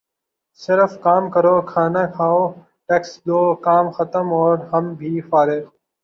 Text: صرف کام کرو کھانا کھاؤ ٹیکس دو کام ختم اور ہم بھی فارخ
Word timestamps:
صرف 0.61 0.91
کام 1.01 1.23
کرو 1.29 1.55
کھانا 1.71 2.03
کھاؤ 2.15 2.41
ٹیکس 2.87 3.11
دو 3.25 3.41
کام 3.65 3.85
ختم 3.97 4.25
اور 4.33 4.57
ہم 4.71 4.93
بھی 4.95 5.13
فارخ 5.29 5.63